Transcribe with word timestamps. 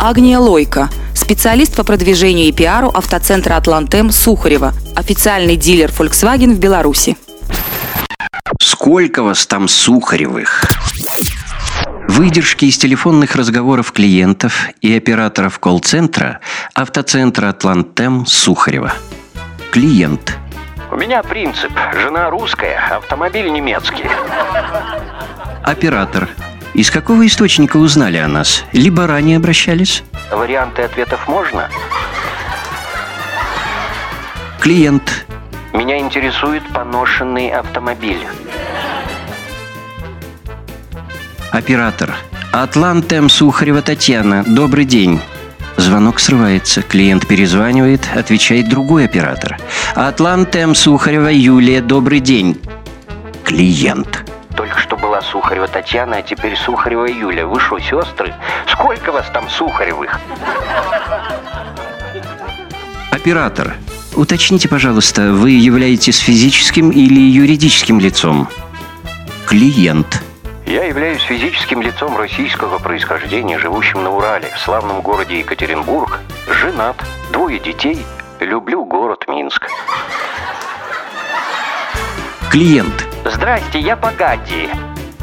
Агния 0.00 0.38
Лойко, 0.38 0.88
специалист 1.12 1.74
по 1.74 1.82
продвижению 1.82 2.46
и 2.46 2.52
пиару 2.52 2.88
автоцентра 2.88 3.56
«Атлантем» 3.56 4.12
Сухарева, 4.12 4.72
официальный 4.94 5.56
дилер 5.56 5.90
Volkswagen 5.90 6.54
в 6.54 6.60
Беларуси. 6.60 7.16
Сколько 8.62 9.24
вас 9.24 9.44
там 9.48 9.66
Сухаревых? 9.66 10.62
Выдержки 12.06 12.66
из 12.66 12.78
телефонных 12.78 13.34
разговоров 13.34 13.90
клиентов 13.90 14.68
и 14.80 14.96
операторов 14.96 15.58
колл-центра 15.58 16.38
автоцентра 16.74 17.48
«Атлантем» 17.48 18.24
Сухарева. 18.24 18.92
Клиент. 19.72 20.38
У 20.92 20.96
меня 20.96 21.24
принцип. 21.24 21.72
Жена 22.00 22.30
русская, 22.30 22.78
автомобиль 22.98 23.50
немецкий. 23.50 24.04
Оператор. 25.64 26.28
Из 26.74 26.90
какого 26.90 27.26
источника 27.26 27.76
узнали 27.76 28.18
о 28.18 28.28
нас? 28.28 28.64
Либо 28.72 29.06
ранее 29.06 29.38
обращались? 29.38 30.02
Варианты 30.30 30.82
ответов 30.82 31.26
можно? 31.26 31.68
Клиент. 34.60 35.26
Меня 35.72 35.98
интересует 35.98 36.62
поношенный 36.72 37.50
автомобиль. 37.50 38.20
Оператор. 41.50 42.14
Атлантем 42.52 43.28
Сухарева 43.28 43.82
Татьяна. 43.82 44.44
Добрый 44.46 44.84
день. 44.84 45.20
Звонок 45.76 46.20
срывается. 46.20 46.82
Клиент 46.82 47.26
перезванивает, 47.26 48.06
отвечает 48.14 48.68
другой 48.68 49.04
оператор. 49.04 49.58
Атлантем 49.94 50.74
Сухарева 50.74 51.28
Юлия. 51.28 51.80
Добрый 51.80 52.20
день. 52.20 52.60
Клиент. 53.44 54.27
Была 55.18 55.26
Сухарева 55.26 55.66
Татьяна, 55.66 56.18
а 56.18 56.22
теперь 56.22 56.54
Сухарева 56.54 57.06
Юля. 57.06 57.44
Вы 57.44 57.58
что, 57.58 57.80
сестры? 57.80 58.32
Сколько 58.68 59.10
вас 59.10 59.26
там 59.32 59.50
Сухаревых? 59.50 60.20
Оператор. 63.10 63.74
Уточните, 64.14 64.68
пожалуйста, 64.68 65.32
вы 65.32 65.50
являетесь 65.50 66.18
физическим 66.18 66.90
или 66.90 67.18
юридическим 67.18 67.98
лицом? 67.98 68.46
Клиент. 69.44 70.22
Я 70.66 70.84
являюсь 70.84 71.22
физическим 71.22 71.82
лицом 71.82 72.16
российского 72.16 72.78
происхождения, 72.78 73.58
живущим 73.58 74.04
на 74.04 74.14
Урале, 74.14 74.48
в 74.54 74.60
славном 74.60 75.00
городе 75.00 75.40
Екатеринбург. 75.40 76.20
Женат, 76.48 76.96
двое 77.32 77.58
детей. 77.58 77.98
Люблю 78.38 78.84
город 78.84 79.24
Минск. 79.26 79.68
Клиент. 82.52 83.04
Здрасте, 83.24 83.80
я 83.80 83.96
Пагади. 83.96 84.70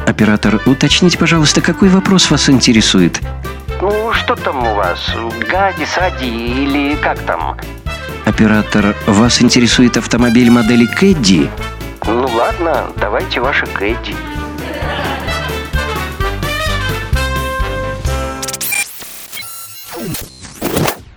Оператор, 0.07 0.61
уточните, 0.65 1.17
пожалуйста, 1.17 1.61
какой 1.61 1.89
вопрос 1.89 2.29
вас 2.29 2.49
интересует? 2.49 3.19
Ну, 3.81 4.13
что 4.13 4.35
там 4.35 4.65
у 4.65 4.75
вас? 4.75 4.99
Гади, 5.49 5.85
Сади 5.85 6.25
или 6.25 6.95
как 6.95 7.19
там? 7.19 7.57
Оператор, 8.25 8.95
вас 9.07 9.41
интересует 9.41 9.97
автомобиль 9.97 10.49
модели 10.49 10.85
Кэдди? 10.85 11.49
Ну 12.05 12.27
ладно, 12.35 12.87
давайте 12.97 13.39
ваши 13.39 13.65
Кэдди. 13.65 14.15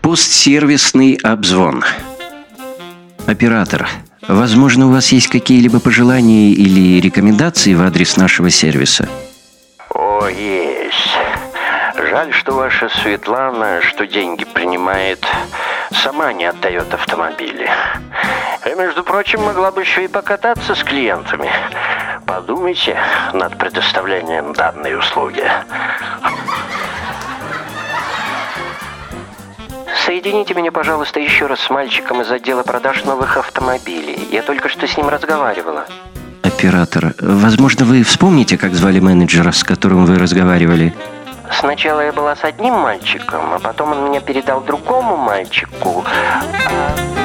Постсервисный 0.00 1.14
обзвон. 1.22 1.84
Оператор, 3.27 3.86
возможно, 4.29 4.87
у 4.87 4.91
вас 4.91 5.11
есть 5.12 5.29
какие-либо 5.29 5.81
пожелания 5.81 6.51
или 6.51 7.01
рекомендации 7.01 7.75
в 7.75 7.83
адрес 7.83 8.17
нашего 8.17 8.51
сервиса? 8.51 9.09
О, 9.91 10.27
есть. 10.29 11.11
Жаль, 12.11 12.33
что 12.33 12.53
ваша 12.53 12.89
Светлана, 12.89 13.81
что 13.83 14.06
деньги 14.06 14.45
принимает, 14.45 15.27
сама 15.91 16.33
не 16.33 16.45
отдает 16.45 16.93
автомобили. 16.95 17.69
И, 18.65 18.75
между 18.75 19.03
прочим, 19.03 19.43
могла 19.43 19.71
бы 19.71 19.83
еще 19.83 20.05
и 20.05 20.09
покататься 20.09 20.75
с 20.75 20.83
клиентами. 20.84 21.50
Подумайте 22.27 22.97
над 23.33 23.56
предоставлением 23.56 24.53
данной 24.53 24.99
услуги. 24.99 25.44
Соедините 30.08 30.54
меня, 30.54 30.72
пожалуйста, 30.72 31.20
еще 31.20 31.48
раз 31.48 31.60
с 31.60 31.69
мальчиком 31.69 32.22
из 32.22 32.30
отдела 32.30 32.62
продаж 32.62 33.04
новых 33.04 33.36
автомобилей. 33.36 34.26
Я 34.32 34.41
только 34.41 34.70
что 34.70 34.86
с 34.86 34.96
ним 34.96 35.10
разговаривала. 35.10 35.84
Оператор, 36.41 37.14
возможно, 37.20 37.84
вы 37.84 38.02
вспомните, 38.02 38.56
как 38.56 38.72
звали 38.72 39.00
менеджера, 39.00 39.52
с 39.52 39.62
которым 39.62 40.06
вы 40.06 40.19
разговаривали? 40.19 40.94
Сначала 41.52 42.00
я 42.00 42.14
была 42.14 42.34
с 42.36 42.42
одним 42.42 42.72
мальчиком, 42.72 43.52
а 43.52 43.58
потом 43.58 43.92
он 43.92 44.08
меня 44.08 44.20
передал 44.22 44.62
другому 44.62 45.19
мальчику. 45.19 46.02
А... 46.70 47.18